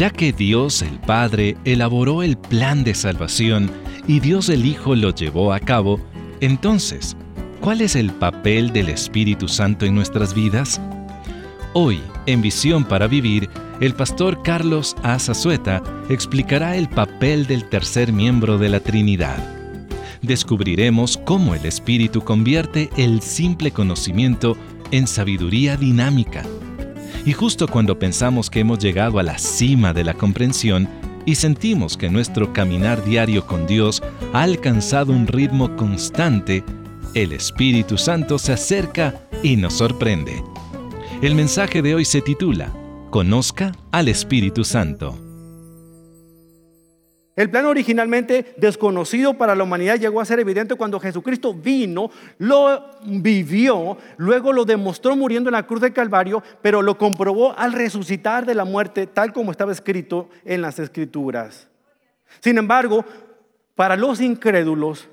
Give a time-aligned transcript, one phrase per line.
[0.00, 3.70] Ya que Dios el Padre elaboró el plan de salvación
[4.08, 6.00] y Dios el Hijo lo llevó a cabo,
[6.40, 7.18] entonces,
[7.60, 10.80] ¿cuál es el papel del Espíritu Santo en nuestras vidas?
[11.74, 13.50] Hoy, en Visión para Vivir,
[13.82, 19.36] el pastor Carlos Azazueta explicará el papel del tercer miembro de la Trinidad.
[20.22, 24.56] Descubriremos cómo el Espíritu convierte el simple conocimiento
[24.92, 26.46] en sabiduría dinámica.
[27.24, 30.88] Y justo cuando pensamos que hemos llegado a la cima de la comprensión
[31.26, 34.02] y sentimos que nuestro caminar diario con Dios
[34.32, 36.64] ha alcanzado un ritmo constante,
[37.14, 40.42] el Espíritu Santo se acerca y nos sorprende.
[41.20, 42.72] El mensaje de hoy se titula
[43.10, 45.29] Conozca al Espíritu Santo.
[47.40, 52.98] El plan originalmente desconocido para la humanidad llegó a ser evidente cuando Jesucristo vino, lo
[53.06, 58.44] vivió, luego lo demostró muriendo en la cruz del Calvario, pero lo comprobó al resucitar
[58.44, 61.70] de la muerte, tal como estaba escrito en las Escrituras.
[62.40, 63.06] Sin embargo,
[63.74, 65.08] para los incrédulos,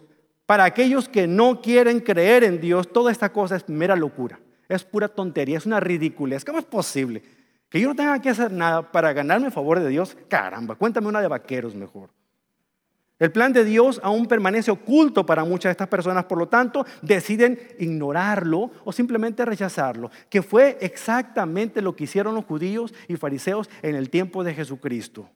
[0.46, 4.84] para aquellos que no quieren creer en Dios, toda esta cosa es mera locura, es
[4.84, 6.44] pura tontería, es una ridiculez.
[6.44, 7.24] ¿Cómo es posible?
[7.70, 10.18] Que yo no tenga que hacer nada para ganarme el favor de Dios.
[10.28, 12.18] Caramba, cuéntame una de vaqueros mejor.
[13.20, 16.86] El plan de Dios aún permanece oculto para muchas de estas personas, por lo tanto,
[17.02, 23.70] deciden ignorarlo o simplemente rechazarlo, que fue exactamente lo que hicieron los judíos y fariseos
[23.82, 25.30] en el tiempo de Jesucristo.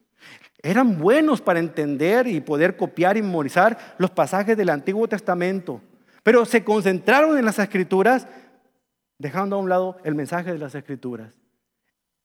[0.62, 5.80] Eran buenos para entender y poder copiar y memorizar los pasajes del Antiguo Testamento,
[6.22, 8.28] pero se concentraron en las escrituras,
[9.18, 11.34] dejando a un lado el mensaje de las escrituras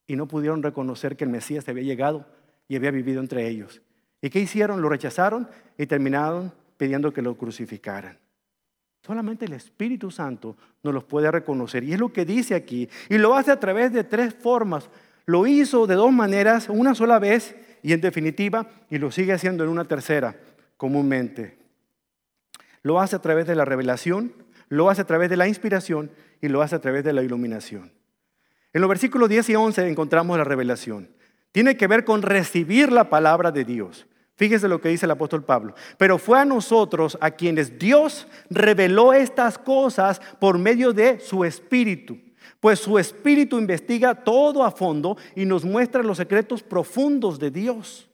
[0.06, 2.28] y no pudieron reconocer que el Mesías había llegado
[2.68, 3.82] y había vivido entre ellos.
[4.22, 4.82] ¿Y qué hicieron?
[4.82, 8.18] Lo rechazaron y terminaron pidiendo que lo crucificaran.
[9.02, 11.84] Solamente el Espíritu Santo nos los puede reconocer.
[11.84, 12.90] Y es lo que dice aquí.
[13.10, 14.90] Y lo hace a través de tres formas.
[15.26, 19.64] Lo hizo de dos maneras, una sola vez y en definitiva, y lo sigue haciendo
[19.64, 20.36] en una tercera,
[20.78, 21.58] comúnmente.
[22.82, 24.34] Lo hace a través de la revelación,
[24.70, 26.12] lo hace a través de la inspiración
[26.42, 27.92] y lo hace a través de la iluminación.
[28.74, 31.10] En los versículos 10 y 11 encontramos la revelación.
[31.52, 34.06] Tiene que ver con recibir la palabra de Dios.
[34.38, 35.74] Fíjese lo que dice el apóstol Pablo.
[35.98, 42.20] Pero fue a nosotros a quienes Dios reveló estas cosas por medio de su espíritu.
[42.60, 48.08] Pues su espíritu investiga todo a fondo y nos muestra los secretos profundos de Dios.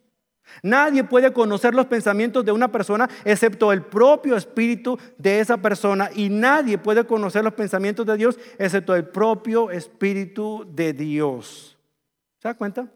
[0.62, 6.10] Nadie puede conocer los pensamientos de una persona excepto el propio espíritu de esa persona
[6.14, 11.78] y nadie puede conocer los pensamientos de Dios excepto el propio espíritu de Dios.
[12.40, 12.88] ¿Se da cuenta?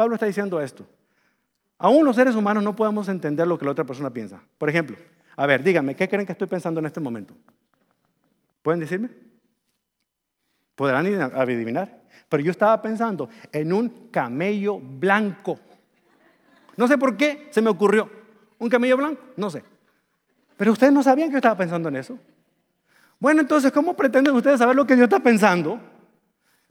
[0.00, 0.86] Pablo está diciendo esto.
[1.76, 4.42] Aún los seres humanos no podemos entender lo que la otra persona piensa.
[4.56, 4.96] Por ejemplo,
[5.36, 7.34] a ver, díganme, ¿qué creen que estoy pensando en este momento?
[8.62, 9.10] ¿Pueden decirme?
[10.74, 12.00] Podrán adivinar.
[12.30, 15.60] Pero yo estaba pensando en un camello blanco.
[16.78, 18.10] No sé por qué se me ocurrió.
[18.58, 19.20] ¿Un camello blanco?
[19.36, 19.62] No sé.
[20.56, 22.18] Pero ustedes no sabían que yo estaba pensando en eso.
[23.18, 25.78] Bueno, entonces, ¿cómo pretenden ustedes saber lo que yo está pensando?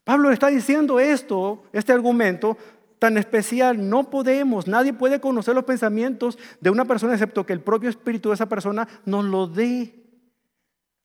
[0.04, 2.58] Pablo está diciendo esto, este argumento
[3.00, 3.90] tan especial.
[3.90, 8.30] No podemos, nadie puede conocer los pensamientos de una persona excepto que el propio espíritu
[8.30, 9.96] de esa persona nos lo dé.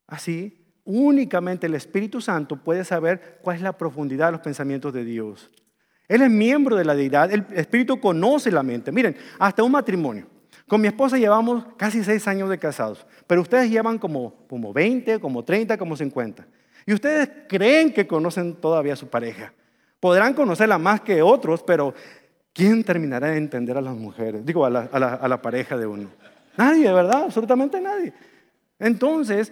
[0.06, 5.04] Así, únicamente el Espíritu Santo puede saber cuál es la profundidad de los pensamientos de
[5.04, 5.50] Dios.
[6.08, 8.92] Él es miembro de la deidad, el Espíritu conoce la mente.
[8.92, 10.26] Miren, hasta un matrimonio.
[10.66, 15.20] Con mi esposa llevamos casi seis años de casados, pero ustedes llevan como, como 20,
[15.20, 16.46] como 30, como 50.
[16.86, 19.52] Y ustedes creen que conocen todavía a su pareja.
[20.04, 21.94] Podrán conocerla más que otros, pero
[22.52, 24.44] ¿quién terminará de entender a las mujeres?
[24.44, 26.10] Digo, a la, pareja de uno.
[26.58, 27.22] Nadie, ¿verdad?
[27.22, 28.12] Absolutamente nadie.
[28.78, 29.50] Entonces,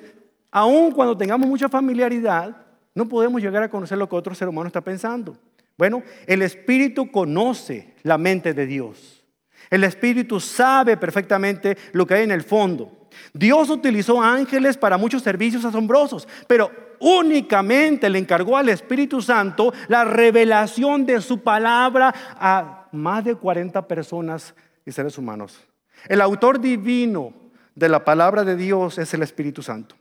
[0.50, 2.54] aun cuando tengamos mucha familiaridad,
[2.94, 5.38] no podemos llegar a conocer lo que otro ser humano está pensando.
[5.78, 9.24] Bueno, el Espíritu conoce la mente de Dios.
[9.70, 13.08] El Espíritu sabe perfectamente lo que hay en el fondo.
[13.32, 16.70] Dios utilizó ángeles para muchos servicios asombrosos, pero
[17.02, 23.86] únicamente le encargó al Espíritu Santo la revelación de su palabra a más de 40
[23.88, 24.54] personas
[24.86, 25.60] y seres humanos.
[26.08, 27.32] El autor divino
[27.74, 29.96] de la palabra de Dios es el Espíritu Santo.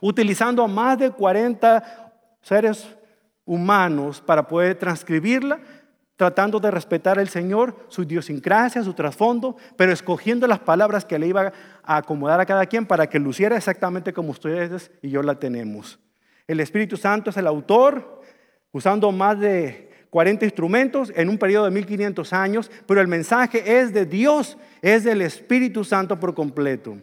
[0.00, 2.86] Utilizando a más de 40 seres
[3.44, 5.60] humanos para poder transcribirla,
[6.16, 11.26] tratando de respetar al Señor, su idiosincrasia, su trasfondo, pero escogiendo las palabras que le
[11.26, 11.52] iba
[11.82, 15.98] a acomodar a cada quien para que luciera exactamente como ustedes y yo la tenemos.
[16.46, 18.22] El Espíritu Santo es el autor,
[18.72, 23.92] usando más de 40 instrumentos en un periodo de 1500 años, pero el mensaje es
[23.92, 26.98] de Dios, es del Espíritu Santo por completo.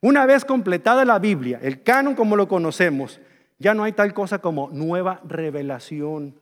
[0.00, 3.20] Una vez completada la Biblia, el canon como lo conocemos,
[3.58, 6.34] ya no hay tal cosa como nueva revelación.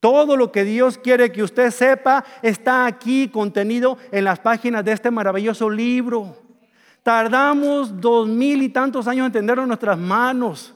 [0.00, 4.92] Todo lo que Dios quiere que usted sepa está aquí contenido en las páginas de
[4.92, 6.36] este maravilloso libro.
[7.02, 10.74] Tardamos dos mil y tantos años en tenerlo en nuestras manos.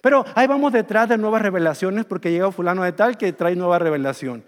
[0.00, 3.78] Pero ahí vamos detrás de nuevas revelaciones porque llega fulano de tal que trae nueva
[3.78, 4.44] revelación.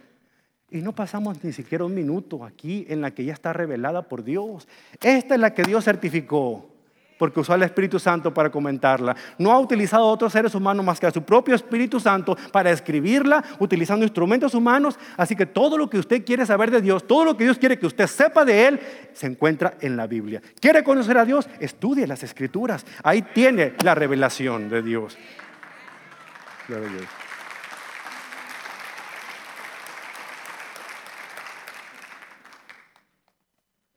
[0.70, 4.22] Y no pasamos ni siquiera un minuto aquí en la que ya está revelada por
[4.22, 4.68] Dios.
[5.00, 6.77] Esta es la que Dios certificó
[7.18, 9.14] porque usó al Espíritu Santo para comentarla.
[9.38, 12.70] No ha utilizado a otros seres humanos más que a su propio Espíritu Santo para
[12.70, 14.98] escribirla, utilizando instrumentos humanos.
[15.16, 17.78] Así que todo lo que usted quiere saber de Dios, todo lo que Dios quiere
[17.78, 18.80] que usted sepa de Él,
[19.12, 20.40] se encuentra en la Biblia.
[20.60, 21.48] ¿Quiere conocer a Dios?
[21.60, 22.86] Estudie las Escrituras.
[23.02, 25.18] Ahí tiene la revelación de Dios.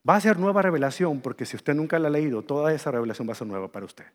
[0.07, 3.27] Va a ser nueva revelación porque si usted nunca la ha leído, toda esa revelación
[3.27, 4.05] va a ser nueva para usted.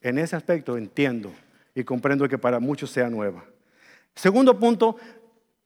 [0.00, 1.32] En ese aspecto entiendo
[1.74, 3.44] y comprendo que para muchos sea nueva.
[4.14, 4.96] Segundo punto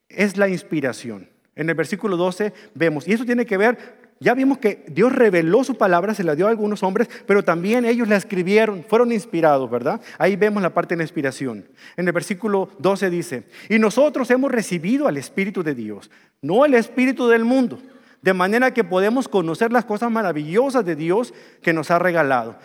[0.09, 1.29] es la inspiración.
[1.55, 5.65] En el versículo 12 vemos, y eso tiene que ver, ya vimos que Dios reveló
[5.65, 9.71] su palabra, se la dio a algunos hombres, pero también ellos la escribieron, fueron inspirados,
[9.71, 10.03] ¿verdad?
[10.19, 11.67] Ahí vemos la parte de la inspiración.
[11.97, 16.11] En el versículo 12 dice, y nosotros hemos recibido al Espíritu de Dios,
[16.43, 17.81] no el Espíritu del mundo
[18.23, 21.33] de manera que podemos conocer las cosas maravillosas de Dios
[21.63, 22.57] que nos ha regalado.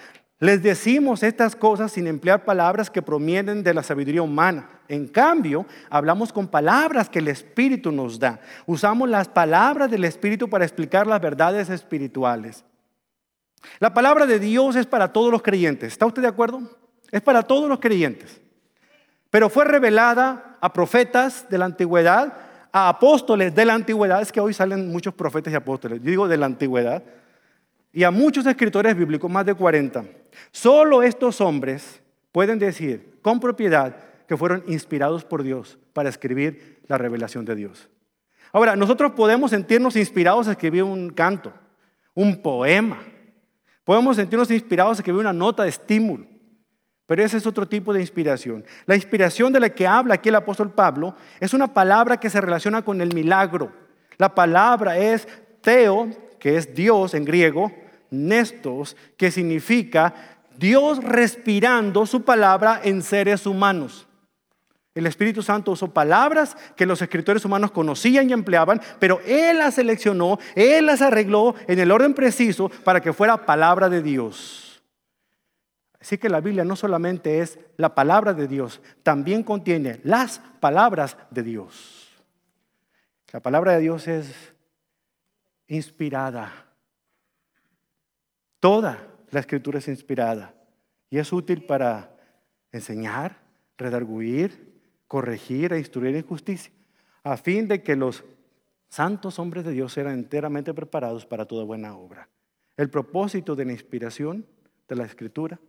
[0.42, 4.70] Les decimos estas cosas sin emplear palabras que provienen de la sabiduría humana.
[4.88, 8.40] En cambio, hablamos con palabras que el Espíritu nos da.
[8.66, 12.66] Usamos las palabras del Espíritu para explicar las verdades espirituales.
[13.80, 15.94] La palabra de Dios es para todos los creyentes.
[15.94, 16.62] ¿Está usted de acuerdo?
[17.12, 18.42] Es para todos los creyentes.
[19.30, 22.34] Pero fue revelada a profetas de la antigüedad
[22.72, 26.28] a apóstoles de la antigüedad, es que hoy salen muchos profetas y apóstoles, yo digo
[26.28, 27.04] de la antigüedad,
[27.94, 30.06] y a muchos escritores bíblicos, más de 40.
[30.52, 32.02] Solo estos hombres
[32.32, 33.96] pueden decir con propiedad
[34.28, 37.90] que fueron inspirados por Dios para escribir la revelación de Dios.
[38.54, 41.54] Ahora, nosotros podemos sentirnos inspirados a escribir un canto,
[42.14, 43.00] un poema.
[43.84, 46.31] Podemos sentirnos inspirados a escribir una nota de estímulo.
[47.12, 48.64] Pero ese es otro tipo de inspiración.
[48.86, 52.40] La inspiración de la que habla aquí el apóstol Pablo es una palabra que se
[52.40, 53.70] relaciona con el milagro.
[54.16, 55.28] La palabra es
[55.60, 56.10] teo,
[56.40, 57.70] que es Dios en griego,
[58.12, 60.14] nestos, que significa
[60.56, 64.08] Dios respirando su palabra en seres humanos.
[64.96, 69.74] El Espíritu Santo usó palabras que los escritores humanos conocían y empleaban, pero Él las
[69.74, 74.71] seleccionó, Él las arregló en el orden preciso para que fuera palabra de Dios.
[76.02, 81.16] Así que la Biblia no solamente es la palabra de Dios, también contiene las palabras
[81.30, 82.10] de Dios.
[83.32, 84.34] La palabra de Dios es
[85.68, 86.52] inspirada.
[88.60, 90.56] Toda la escritura es inspirada
[91.10, 92.16] y es útil para
[92.72, 93.38] enseñar,
[93.78, 96.74] redarguir, corregir e instruir en justicia,
[97.24, 98.24] a fin de que los
[98.90, 102.28] santos hombres de Dios sean enteramente preparados para toda buena obra.
[102.76, 104.48] El propósito de la inspiración
[104.88, 105.60] de la escritura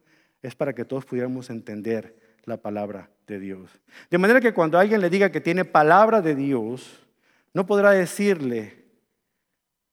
[0.42, 3.70] es para que todos pudiéramos entender la palabra de Dios.
[4.10, 7.06] De manera que cuando alguien le diga que tiene palabra de Dios,
[7.54, 8.84] no podrá decirle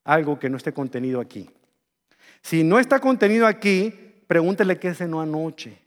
[0.03, 1.49] algo que no esté contenido aquí.
[2.41, 3.93] Si no está contenido aquí,
[4.27, 5.77] pregúntele qué cenó anoche.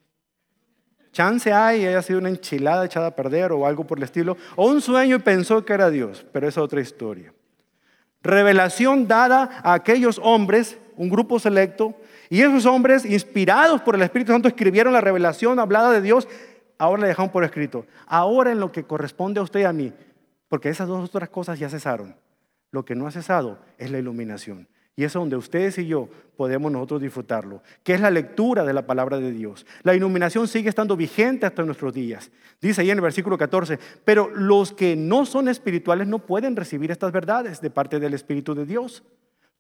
[1.12, 4.66] Chance hay, haya sido una enchilada echada a perder o algo por el estilo, o
[4.68, 7.34] un sueño y pensó que era Dios, pero es otra historia.
[8.22, 11.94] Revelación dada a aquellos hombres, un grupo selecto,
[12.32, 16.26] y esos hombres, inspirados por el Espíritu Santo, escribieron la revelación hablada de Dios.
[16.78, 17.84] Ahora le dejaron por escrito.
[18.06, 19.92] Ahora en lo que corresponde a usted y a mí,
[20.48, 22.16] porque esas dos otras cosas ya cesaron.
[22.70, 24.66] Lo que no ha cesado es la iluminación.
[24.96, 28.86] Y es donde ustedes y yo podemos nosotros disfrutarlo, que es la lectura de la
[28.86, 29.66] palabra de Dios.
[29.82, 32.30] La iluminación sigue estando vigente hasta nuestros días.
[32.62, 36.92] Dice ahí en el versículo 14, pero los que no son espirituales no pueden recibir
[36.92, 39.02] estas verdades de parte del Espíritu de Dios.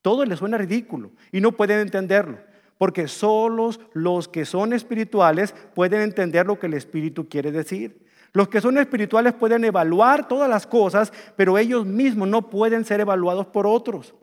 [0.00, 2.38] Todo les suena ridículo y no pueden entenderlo
[2.82, 8.04] porque solos los que son espirituales pueden entender lo que el Espíritu quiere decir.
[8.32, 12.98] Los que son espirituales pueden evaluar todas las cosas, pero ellos mismos no pueden ser
[12.98, 14.16] evaluados por otros.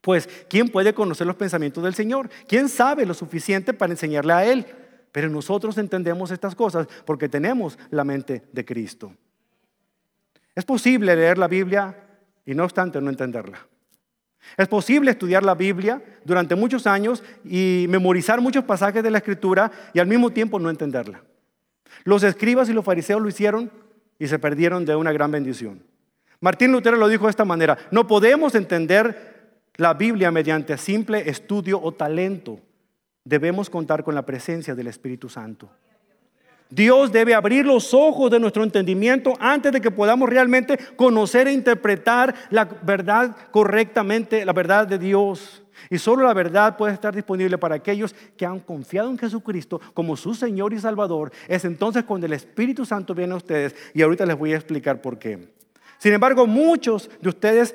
[0.00, 2.30] Pues, ¿quién puede conocer los pensamientos del Señor?
[2.48, 4.64] ¿Quién sabe lo suficiente para enseñarle a Él?
[5.12, 9.12] Pero nosotros entendemos estas cosas porque tenemos la mente de Cristo.
[10.54, 11.94] Es posible leer la Biblia
[12.46, 13.66] y no obstante no entenderla.
[14.56, 19.70] Es posible estudiar la Biblia durante muchos años y memorizar muchos pasajes de la Escritura
[19.94, 21.22] y al mismo tiempo no entenderla.
[22.04, 23.70] Los escribas y los fariseos lo hicieron
[24.18, 25.82] y se perdieron de una gran bendición.
[26.40, 31.80] Martín Lutero lo dijo de esta manera, no podemos entender la Biblia mediante simple estudio
[31.80, 32.60] o talento.
[33.24, 35.70] Debemos contar con la presencia del Espíritu Santo.
[36.74, 41.52] Dios debe abrir los ojos de nuestro entendimiento antes de que podamos realmente conocer e
[41.52, 45.62] interpretar la verdad correctamente, la verdad de Dios.
[45.90, 50.16] Y solo la verdad puede estar disponible para aquellos que han confiado en Jesucristo como
[50.16, 51.30] su Señor y Salvador.
[51.46, 55.02] Es entonces cuando el Espíritu Santo viene a ustedes y ahorita les voy a explicar
[55.02, 55.50] por qué.
[55.98, 57.74] Sin embargo, muchos de ustedes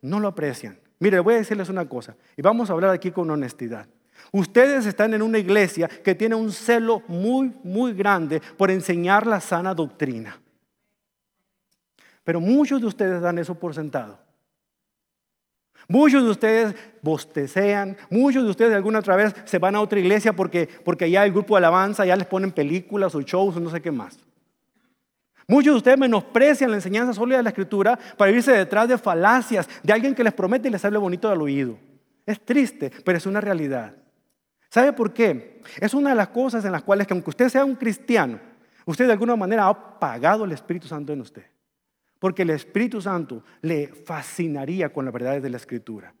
[0.00, 0.78] no lo aprecian.
[1.00, 3.88] Mire, voy a decirles una cosa y vamos a hablar aquí con honestidad.
[4.32, 9.40] Ustedes están en una iglesia que tiene un celo muy, muy grande por enseñar la
[9.40, 10.40] sana doctrina.
[12.24, 14.18] Pero muchos de ustedes dan eso por sentado.
[15.88, 19.98] Muchos de ustedes bostecean, muchos de ustedes de alguna otra vez se van a otra
[19.98, 23.60] iglesia porque, porque ya el grupo de alabanza ya les ponen películas o shows o
[23.60, 24.18] no sé qué más.
[25.46, 29.66] Muchos de ustedes menosprecian la enseñanza sólida de la escritura para irse detrás de falacias
[29.82, 31.78] de alguien que les promete y les hable bonito al oído.
[32.26, 33.94] Es triste, pero es una realidad.
[34.70, 35.62] ¿Sabe por qué?
[35.80, 38.38] Es una de las cosas en las cuales que aunque usted sea un cristiano,
[38.84, 41.44] usted de alguna manera ha apagado el Espíritu Santo en usted.
[42.18, 46.12] Porque el Espíritu Santo le fascinaría con las verdades de la Escritura.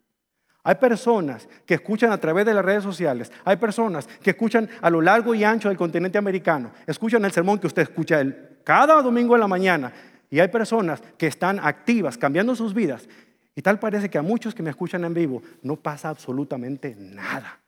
[0.62, 4.90] Hay personas que escuchan a través de las redes sociales, hay personas que escuchan a
[4.90, 8.22] lo largo y ancho del continente americano, escuchan el sermón que usted escucha
[8.64, 9.92] cada domingo en la mañana,
[10.30, 13.08] y hay personas que están activas, cambiando sus vidas,
[13.54, 17.60] y tal parece que a muchos que me escuchan en vivo no pasa absolutamente nada.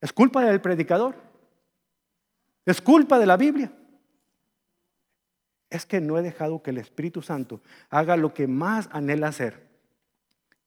[0.00, 1.16] ¿Es culpa del predicador?
[2.64, 3.72] ¿Es culpa de la Biblia?
[5.70, 9.68] Es que no he dejado que el Espíritu Santo haga lo que más anhela hacer,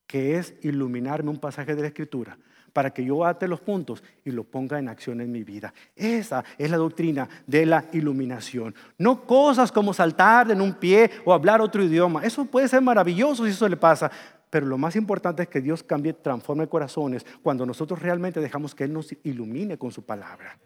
[0.05, 2.37] que es iluminarme un pasaje de la Escritura
[2.73, 5.73] para que yo ate los puntos y lo ponga en acción en mi vida.
[5.95, 8.73] Esa es la doctrina de la iluminación.
[8.97, 12.23] No cosas como saltar en un pie o hablar otro idioma.
[12.23, 14.11] Eso puede ser maravilloso si eso le pasa,
[14.51, 18.83] pero lo más importante es que Dios cambie, transforme corazones cuando nosotros realmente dejamos que
[18.83, 20.59] Él nos ilumine con su palabra.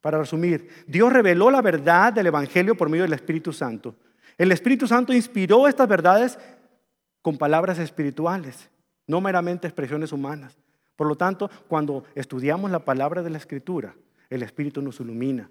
[0.00, 3.94] Para resumir, Dios reveló la verdad del Evangelio por medio del Espíritu Santo.
[4.36, 6.38] El Espíritu Santo inspiró estas verdades
[7.22, 8.68] con palabras espirituales,
[9.06, 10.58] no meramente expresiones humanas.
[10.96, 13.94] Por lo tanto, cuando estudiamos la palabra de la Escritura,
[14.28, 15.48] el Espíritu nos ilumina.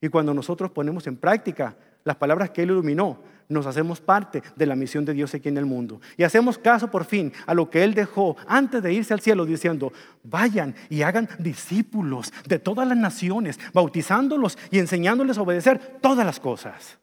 [0.00, 4.66] Y cuando nosotros ponemos en práctica las palabras que Él iluminó, nos hacemos parte de
[4.66, 6.00] la misión de Dios aquí en el mundo.
[6.16, 9.44] Y hacemos caso por fin a lo que Él dejó antes de irse al cielo
[9.44, 16.24] diciendo, vayan y hagan discípulos de todas las naciones, bautizándolos y enseñándoles a obedecer todas
[16.24, 16.98] las cosas.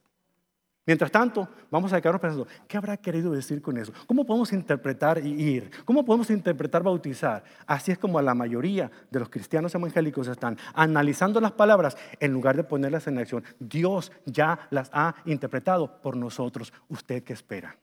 [0.84, 3.94] Mientras tanto, vamos a quedarnos pensando, ¿qué habrá querido decir con eso?
[4.08, 5.70] ¿Cómo podemos interpretar y ir?
[5.86, 7.44] ¿Cómo podemos interpretar bautizar?
[7.68, 12.56] Así es como la mayoría de los cristianos evangélicos están analizando las palabras en lugar
[12.56, 13.44] de ponerlas en acción.
[13.60, 16.74] Dios ya las ha interpretado por nosotros.
[16.90, 17.78] ¿Usted qué espera?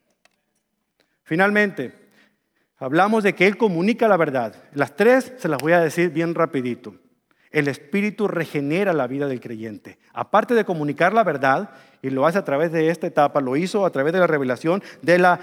[1.23, 2.11] Finalmente,
[2.79, 4.57] hablamos de que Él comunica la verdad.
[4.73, 6.97] Las tres se las voy a decir bien rapidito.
[7.51, 9.99] El Espíritu regenera la vida del creyente.
[10.13, 11.71] Aparte de comunicar la verdad,
[12.03, 14.83] y lo hace a través de esta etapa, lo hizo a través de la revelación,
[15.03, 15.41] de la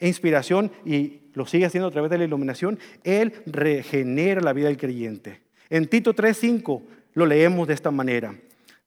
[0.00, 4.76] inspiración y lo sigue haciendo a través de la iluminación, Él regenera la vida del
[4.76, 5.40] creyente.
[5.70, 6.82] En Tito 3.5
[7.14, 8.34] lo leemos de esta manera.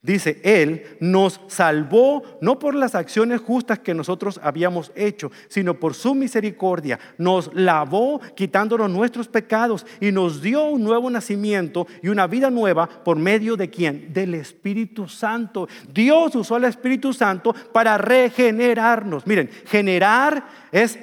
[0.03, 5.95] Dice, Él nos salvó no por las acciones justas que nosotros habíamos hecho, sino por
[5.95, 6.99] su misericordia.
[7.17, 12.87] Nos lavó quitándonos nuestros pecados y nos dio un nuevo nacimiento y una vida nueva
[12.87, 14.13] por medio de quién?
[14.13, 15.67] Del Espíritu Santo.
[15.91, 19.25] Dios usó al Espíritu Santo para regenerarnos.
[19.25, 20.99] Miren, generar es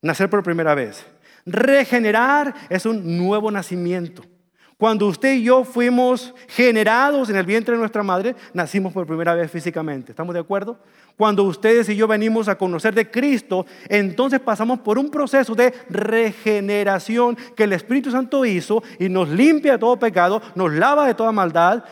[0.00, 1.04] nacer por primera vez.
[1.44, 4.22] Regenerar es un nuevo nacimiento.
[4.78, 9.34] Cuando usted y yo fuimos generados en el vientre de nuestra madre, nacimos por primera
[9.34, 10.12] vez físicamente.
[10.12, 10.78] ¿Estamos de acuerdo?
[11.16, 15.74] Cuando ustedes y yo venimos a conocer de Cristo, entonces pasamos por un proceso de
[15.90, 21.14] regeneración que el Espíritu Santo hizo y nos limpia de todo pecado, nos lava de
[21.14, 21.82] toda maldad,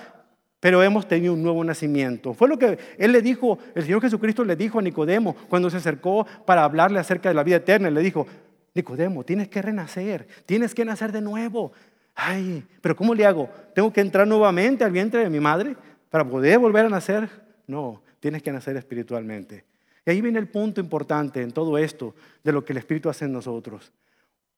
[0.61, 2.35] pero hemos tenido un nuevo nacimiento.
[2.35, 5.79] Fue lo que él le dijo, el Señor Jesucristo le dijo a Nicodemo cuando se
[5.79, 7.91] acercó para hablarle acerca de la vida eterna.
[7.91, 8.29] Le dijo,
[8.75, 11.73] Nicodemo, tienes que renacer, tienes que nacer de nuevo.
[12.19, 13.51] Ay, pero ¿cómo le hago?
[13.75, 15.77] ¿Tengo que entrar nuevamente al vientre de mi madre
[16.09, 17.29] para poder volver a nacer?
[17.67, 19.67] No, tienes que nacer espiritualmente.
[20.07, 23.27] Y ahí viene el punto importante en todo esto de lo que el Espíritu hace
[23.27, 23.93] en nosotros.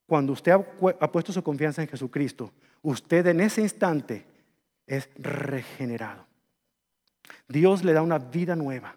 [0.07, 4.25] Cuando usted ha puesto su confianza en Jesucristo, usted en ese instante
[4.87, 6.25] es regenerado.
[7.49, 8.95] Dios le da una vida nueva,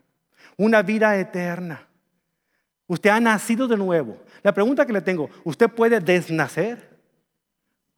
[0.55, 1.87] una vida eterna.
[2.85, 4.19] Usted ha nacido de nuevo.
[4.43, 6.90] La pregunta que le tengo, ¿usted puede desnacer?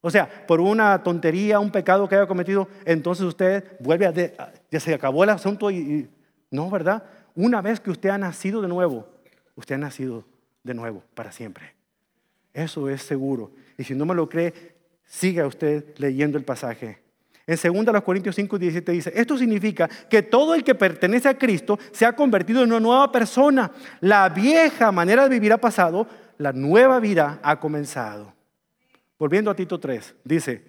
[0.05, 4.51] O sea, por una tontería, un pecado que haya cometido, entonces usted vuelve a...
[4.69, 6.09] ya se acabó el asunto y,
[6.51, 7.03] No, ¿verdad?
[7.35, 9.07] Una vez que usted ha nacido de nuevo,
[9.55, 10.25] usted ha nacido
[10.61, 11.73] de nuevo para siempre.
[12.53, 13.51] Eso es seguro.
[13.77, 16.99] Y si no me lo cree, siga usted leyendo el pasaje.
[17.47, 21.79] En 2 Corintios 5, 17 dice, esto significa que todo el que pertenece a Cristo
[21.93, 23.71] se ha convertido en una nueva persona.
[24.01, 26.07] La vieja manera de vivir ha pasado,
[26.37, 28.33] la nueva vida ha comenzado.
[29.23, 30.65] Volviendo a Tito 3, dice,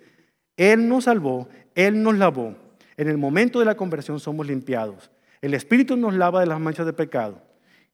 [0.57, 2.55] Él nos salvó, Él nos lavó.
[2.97, 5.11] En el momento de la conversión somos limpiados.
[5.41, 7.43] El Espíritu nos lava de las manchas de pecado.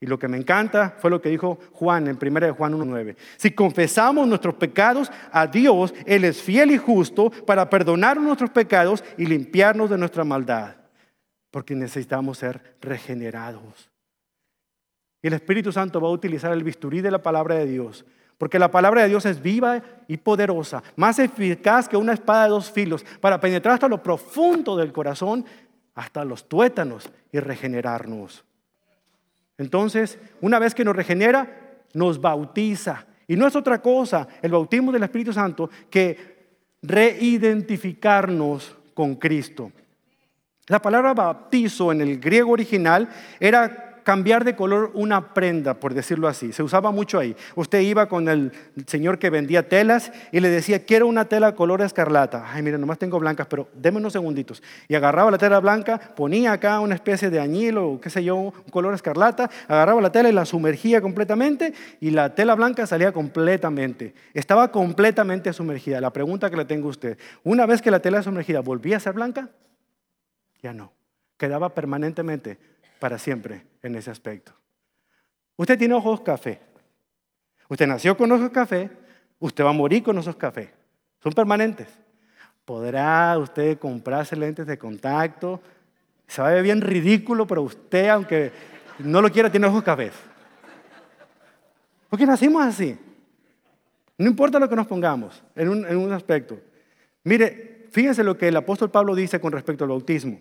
[0.00, 3.16] Y lo que me encanta fue lo que dijo Juan en 1 de Juan 1.9.
[3.38, 9.02] Si confesamos nuestros pecados a Dios, Él es fiel y justo para perdonar nuestros pecados
[9.16, 10.76] y limpiarnos de nuestra maldad.
[11.50, 13.90] Porque necesitamos ser regenerados.
[15.22, 18.04] Y el Espíritu Santo va a utilizar el bisturí de la palabra de Dios.
[18.40, 22.48] Porque la palabra de Dios es viva y poderosa, más eficaz que una espada de
[22.48, 25.44] dos filos, para penetrar hasta lo profundo del corazón,
[25.94, 28.42] hasta los tuétanos y regenerarnos.
[29.58, 33.04] Entonces, una vez que nos regenera, nos bautiza.
[33.28, 36.38] Y no es otra cosa el bautismo del Espíritu Santo que
[36.80, 39.70] reidentificarnos con Cristo.
[40.66, 43.06] La palabra bautizo en el griego original
[43.38, 46.52] era cambiar de color una prenda, por decirlo así.
[46.52, 47.36] Se usaba mucho ahí.
[47.54, 48.52] Usted iba con el
[48.86, 52.46] señor que vendía telas y le decía, quiero una tela color escarlata.
[52.52, 54.62] Ay, mire, nomás tengo blancas, pero déme unos segunditos.
[54.88, 58.36] Y agarraba la tela blanca, ponía acá una especie de añil o qué sé yo,
[58.36, 63.12] un color escarlata, agarraba la tela y la sumergía completamente y la tela blanca salía
[63.12, 64.14] completamente.
[64.34, 66.00] Estaba completamente sumergida.
[66.00, 69.00] La pregunta que le tengo a usted, una vez que la tela sumergida, ¿volvía a
[69.00, 69.50] ser blanca?
[70.62, 70.92] Ya no.
[71.36, 72.58] Quedaba permanentemente
[73.00, 74.52] para siempre en ese aspecto.
[75.56, 76.60] Usted tiene ojos café.
[77.68, 78.90] Usted nació con ojos café,
[79.38, 80.72] usted va a morir con esos café.
[81.22, 81.88] Son permanentes.
[82.64, 85.60] Podrá usted comprarse lentes de contacto.
[86.26, 88.52] Se va a ver bien ridículo, pero usted, aunque
[88.98, 90.12] no lo quiera, tiene ojos cafés.
[92.08, 92.98] Porque nacimos así.
[94.18, 96.60] No importa lo que nos pongamos en un, en un aspecto.
[97.24, 100.38] Mire, fíjense lo que el apóstol Pablo dice con respecto al bautismo.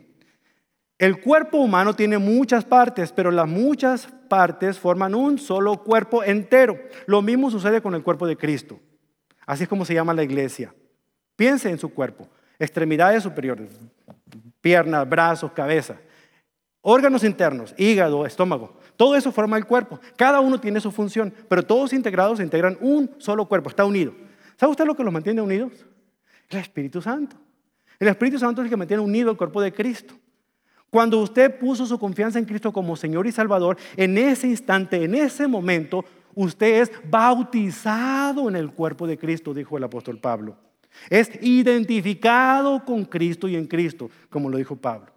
[1.00, 6.78] El cuerpo humano tiene muchas partes, pero las muchas partes forman un solo cuerpo entero.
[7.06, 8.78] Lo mismo sucede con el cuerpo de Cristo.
[9.46, 10.76] Así es como se llama la iglesia.
[11.38, 12.28] Piense en su cuerpo.
[12.60, 13.70] Extremidades superiores,
[14.60, 15.96] piernas, brazos, cabeza.
[16.82, 18.78] Órganos internos, hígado, estómago.
[18.98, 20.02] Todo eso forma el cuerpo.
[20.18, 24.14] Cada uno tiene su función, pero todos integrados integran un solo cuerpo, está unido.
[24.58, 25.72] ¿Sabe usted lo que los mantiene unidos?
[26.50, 27.38] El Espíritu Santo.
[27.98, 30.14] El Espíritu Santo es el que mantiene unido el cuerpo de Cristo.
[30.90, 35.16] Cuando usted puso su confianza en Cristo como Señor y Salvador, en ese instante, en
[35.16, 40.58] ese momento, usted es bautizado en el cuerpo de Cristo, dijo el apóstol Pablo.
[41.10, 45.12] Es identificado con Cristo y en Cristo, como lo dijo Pablo.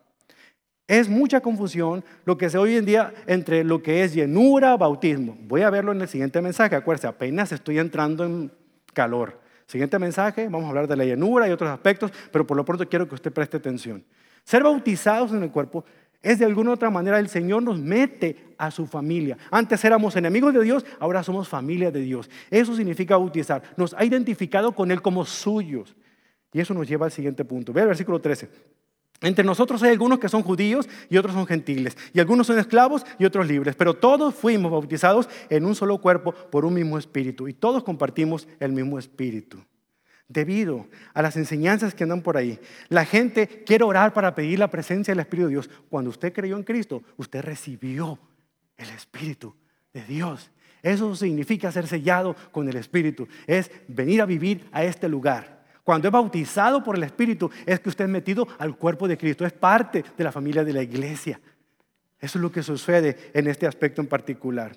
[0.86, 5.38] Es mucha confusión lo que se hoy en día entre lo que es llenura, bautismo.
[5.42, 6.76] Voy a verlo en el siguiente mensaje.
[6.76, 8.52] Acuérdense, apenas estoy entrando en
[8.92, 9.40] calor.
[9.66, 12.86] Siguiente mensaje, vamos a hablar de la llenura y otros aspectos, pero por lo pronto
[12.86, 14.04] quiero que usted preste atención.
[14.44, 15.84] Ser bautizados en el cuerpo
[16.22, 19.36] es de alguna otra manera el Señor nos mete a su familia.
[19.50, 22.30] Antes éramos enemigos de Dios, ahora somos familia de Dios.
[22.50, 23.62] Eso significa bautizar.
[23.76, 25.96] Nos ha identificado con Él como suyos.
[26.52, 27.72] Y eso nos lleva al siguiente punto.
[27.72, 28.48] Ve el versículo 13.
[29.22, 33.06] Entre nosotros hay algunos que son judíos y otros son gentiles, y algunos son esclavos
[33.20, 37.46] y otros libres, pero todos fuimos bautizados en un solo cuerpo por un mismo espíritu,
[37.46, 39.58] y todos compartimos el mismo espíritu
[40.32, 42.58] debido a las enseñanzas que andan por ahí.
[42.88, 45.70] La gente quiere orar para pedir la presencia del Espíritu de Dios.
[45.88, 48.18] Cuando usted creyó en Cristo, usted recibió
[48.76, 49.54] el Espíritu
[49.92, 50.50] de Dios.
[50.82, 53.28] Eso significa ser sellado con el Espíritu.
[53.46, 55.62] Es venir a vivir a este lugar.
[55.84, 59.44] Cuando es bautizado por el Espíritu, es que usted es metido al cuerpo de Cristo.
[59.44, 61.40] Es parte de la familia de la iglesia.
[62.20, 64.76] Eso es lo que sucede en este aspecto en particular.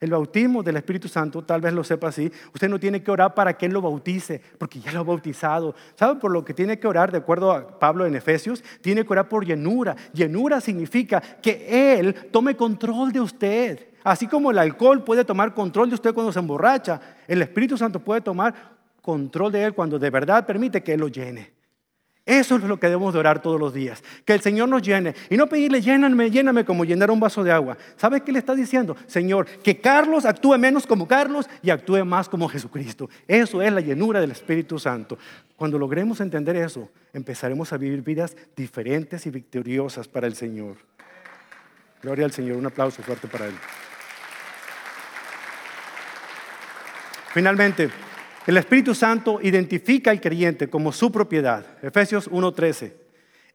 [0.00, 3.34] El bautismo del Espíritu Santo, tal vez lo sepa así, usted no tiene que orar
[3.34, 5.74] para que Él lo bautice, porque ya lo ha bautizado.
[5.94, 8.62] ¿Sabe por lo que tiene que orar, de acuerdo a Pablo en Efesios?
[8.80, 9.96] Tiene que orar por llenura.
[10.12, 13.88] Llenura significa que Él tome control de usted.
[14.04, 17.98] Así como el alcohol puede tomar control de usted cuando se emborracha, el Espíritu Santo
[17.98, 21.55] puede tomar control de Él cuando de verdad permite que Él lo llene.
[22.26, 24.02] Eso es lo que debemos de orar todos los días.
[24.24, 25.14] Que el Señor nos llene.
[25.30, 27.78] Y no pedirle, lléname, lléname como llenar un vaso de agua.
[27.96, 28.96] ¿Sabe qué le está diciendo?
[29.06, 33.08] Señor, que Carlos actúe menos como Carlos y actúe más como Jesucristo.
[33.28, 35.16] Eso es la llenura del Espíritu Santo.
[35.54, 40.78] Cuando logremos entender eso, empezaremos a vivir vidas diferentes y victoriosas para el Señor.
[42.02, 42.56] Gloria al Señor.
[42.56, 43.54] Un aplauso fuerte para Él.
[47.32, 47.88] Finalmente,
[48.46, 51.66] el Espíritu Santo identifica al creyente como su propiedad.
[51.82, 52.92] Efesios 1:13.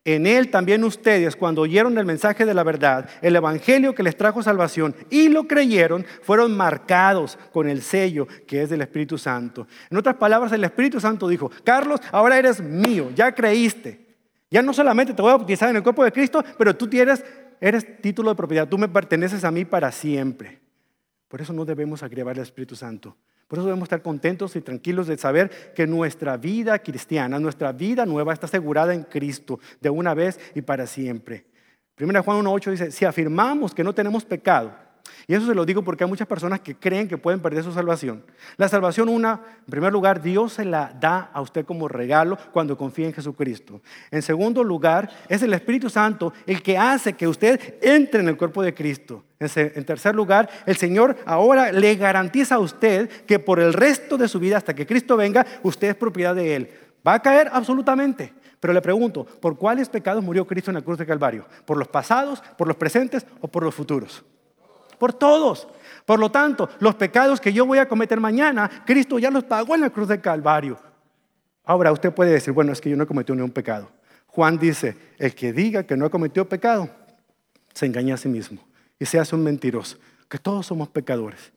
[0.03, 4.17] En él también ustedes, cuando oyeron el mensaje de la verdad, el evangelio que les
[4.17, 9.67] trajo salvación y lo creyeron, fueron marcados con el sello que es del Espíritu Santo.
[9.91, 14.07] En otras palabras, el Espíritu Santo dijo, Carlos, ahora eres mío, ya creíste.
[14.49, 17.23] Ya no solamente te voy a bautizar en el cuerpo de Cristo, pero tú tienes,
[17.61, 20.59] eres título de propiedad, tú me perteneces a mí para siempre.
[21.27, 23.15] Por eso no debemos agregar al Espíritu Santo.
[23.51, 28.05] Por eso debemos estar contentos y tranquilos de saber que nuestra vida cristiana, nuestra vida
[28.05, 31.47] nueva está asegurada en Cristo de una vez y para siempre.
[31.93, 34.73] Primera Juan 1.8 dice, si afirmamos que no tenemos pecado,
[35.27, 37.71] y eso se lo digo porque hay muchas personas que creen que pueden perder su
[37.71, 38.23] salvación.
[38.57, 42.77] La salvación, una, en primer lugar, Dios se la da a usted como regalo cuando
[42.77, 43.81] confía en Jesucristo.
[44.09, 48.37] En segundo lugar, es el Espíritu Santo el que hace que usted entre en el
[48.37, 49.23] cuerpo de Cristo.
[49.39, 54.27] En tercer lugar, el Señor ahora le garantiza a usted que por el resto de
[54.27, 56.69] su vida, hasta que Cristo venga, usted es propiedad de Él.
[57.05, 57.49] ¿Va a caer?
[57.51, 58.33] Absolutamente.
[58.59, 61.45] Pero le pregunto, ¿por cuáles pecados murió Cristo en la cruz de Calvario?
[61.65, 64.23] ¿Por los pasados, por los presentes o por los futuros?
[65.01, 65.67] Por todos.
[66.05, 69.73] Por lo tanto, los pecados que yo voy a cometer mañana, Cristo ya los pagó
[69.73, 70.77] en la cruz de Calvario.
[71.63, 73.89] Ahora usted puede decir, bueno, es que yo no he cometido ningún pecado.
[74.27, 76.87] Juan dice, el que diga que no ha cometido pecado,
[77.73, 78.61] se engaña a sí mismo
[78.99, 79.97] y se hace un mentiroso,
[80.29, 81.51] que todos somos pecadores.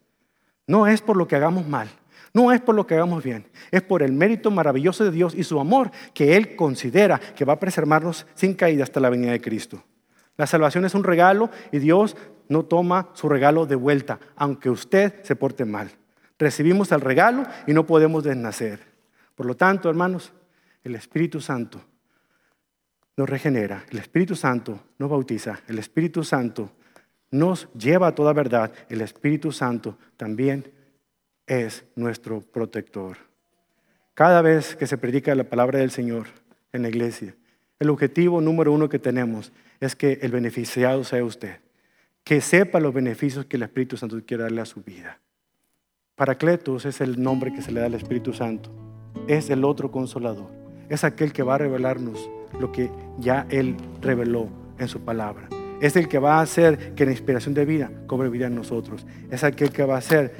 [0.67, 1.91] No es por lo que hagamos mal,
[2.33, 5.45] no es por lo que hagamos bien, es por el mérito maravilloso de Dios y
[5.45, 9.43] su amor que Él considera que va a preservarnos sin caída hasta la venida de
[9.43, 9.85] Cristo.
[10.39, 12.17] La salvación es un regalo y Dios
[12.49, 15.91] no toma su regalo de vuelta, aunque usted se porte mal.
[16.39, 18.81] Recibimos el regalo y no podemos desnacer.
[19.35, 20.33] Por lo tanto, hermanos,
[20.83, 21.81] el Espíritu Santo
[23.17, 26.73] nos regenera, el Espíritu Santo nos bautiza, el Espíritu Santo
[27.31, 30.73] nos lleva a toda verdad, el Espíritu Santo también
[31.47, 33.17] es nuestro protector.
[34.15, 36.27] Cada vez que se predica la palabra del Señor
[36.73, 37.35] en la iglesia,
[37.79, 41.64] el objetivo número uno que tenemos es que el beneficiado sea usted
[42.25, 45.21] que sepa los beneficios que el Espíritu Santo quiere darle a su vida.
[46.17, 48.71] Paracletos es el nombre que se le da al Espíritu Santo.
[49.29, 50.51] Es el otro consolador.
[50.89, 55.49] Es aquel que va a revelarnos lo que ya Él reveló en su palabra.
[55.83, 59.07] Es el que va a hacer que la inspiración de vida cobre vida en nosotros.
[59.31, 60.35] Es aquel que va a hacer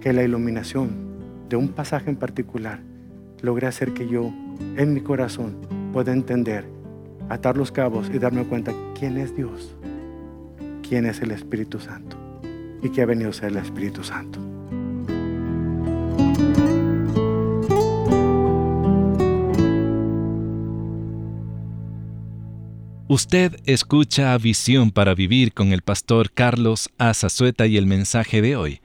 [0.00, 2.80] que la iluminación de un pasaje en particular
[3.42, 4.32] logre hacer que yo
[4.76, 5.58] en mi corazón
[5.92, 6.64] pueda entender,
[7.28, 9.76] atar los cabos y darme cuenta quién es Dios
[10.90, 12.16] quién es el Espíritu Santo
[12.82, 14.40] y que ha venido a ser el Espíritu Santo.
[23.06, 28.80] Usted escucha Visión para Vivir con el pastor Carlos Azazueta y el mensaje de hoy.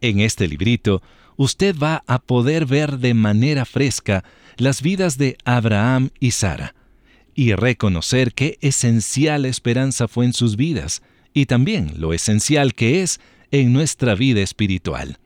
[0.00, 1.02] En este librito,
[1.36, 4.24] usted va a poder ver de manera fresca
[4.56, 6.74] las vidas de Abraham y Sara,
[7.34, 13.20] y reconocer qué esencial esperanza fue en sus vidas y también lo esencial que es
[13.50, 15.18] en nuestra vida espiritual.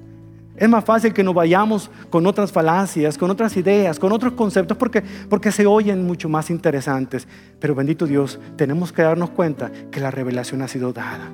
[0.56, 4.76] Es más fácil que nos vayamos con otras falacias, con otras ideas, con otros conceptos,
[4.76, 7.28] porque, porque se oyen mucho más interesantes.
[7.60, 11.30] Pero bendito Dios, tenemos que darnos cuenta que la revelación ha sido dada.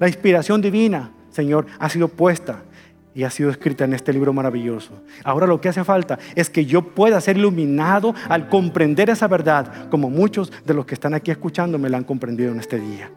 [0.00, 2.62] La inspiración divina, Señor, ha sido puesta
[3.14, 4.92] y ha sido escrita en este libro maravilloso.
[5.24, 9.88] Ahora lo que hace falta es que yo pueda ser iluminado al comprender esa verdad,
[9.90, 13.10] como muchos de los que están aquí escuchándome la han comprendido en este día.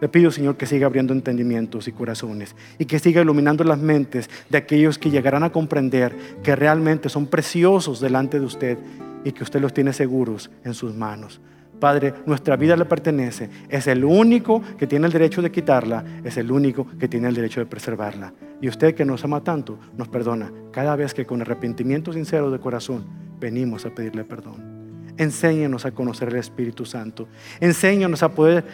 [0.00, 4.30] Le pido, Señor, que siga abriendo entendimientos y corazones y que siga iluminando las mentes
[4.48, 8.78] de aquellos que llegarán a comprender que realmente son preciosos delante de usted
[9.24, 11.40] y que usted los tiene seguros en sus manos.
[11.80, 13.48] Padre, nuestra vida le pertenece.
[13.68, 17.34] Es el único que tiene el derecho de quitarla, es el único que tiene el
[17.34, 18.32] derecho de preservarla.
[18.60, 22.60] Y usted que nos ama tanto, nos perdona cada vez que con arrepentimiento sincero de
[22.60, 23.06] corazón
[23.40, 24.80] venimos a pedirle perdón.
[25.16, 27.26] Enséñanos a conocer el Espíritu Santo.
[27.58, 28.64] Enséñanos a poder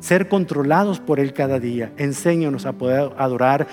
[0.00, 1.92] ser controlados por Él cada día.
[1.96, 3.66] Enséñanos a poder adorar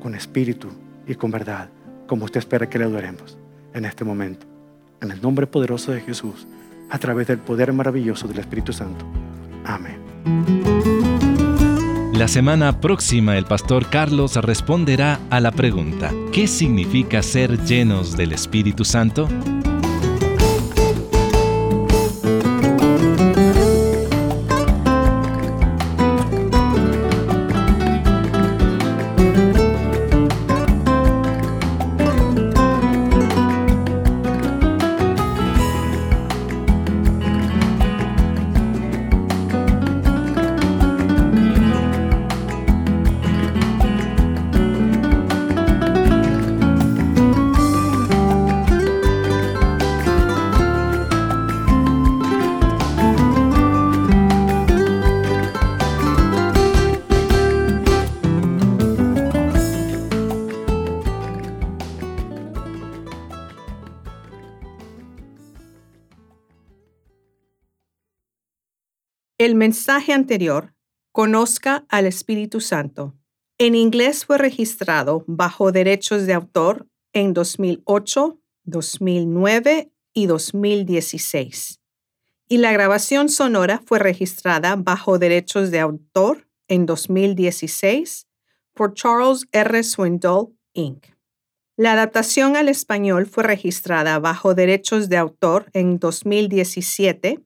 [0.00, 0.68] con espíritu
[1.06, 1.68] y con verdad,
[2.06, 3.38] como usted espera que le adoremos
[3.74, 4.46] en este momento.
[5.00, 6.46] En el nombre poderoso de Jesús
[6.90, 9.04] a través del poder maravilloso del Espíritu Santo.
[9.64, 10.00] Amén.
[12.12, 18.32] La semana próxima el pastor Carlos responderá a la pregunta, ¿qué significa ser llenos del
[18.32, 19.28] Espíritu Santo?
[69.38, 70.72] El mensaje anterior,
[71.12, 73.14] conozca al Espíritu Santo.
[73.58, 81.80] En inglés fue registrado bajo derechos de autor en 2008, 2009 y 2016.
[82.48, 88.26] Y la grabación sonora fue registrada bajo derechos de autor en 2016
[88.72, 89.82] por Charles R.
[89.82, 91.08] Swindoll, Inc.
[91.76, 97.45] La adaptación al español fue registrada bajo derechos de autor en 2017